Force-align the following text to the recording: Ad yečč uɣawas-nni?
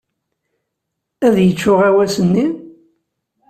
Ad 1.25 1.35
yečč 1.45 1.61
uɣawas-nni? 1.71 2.47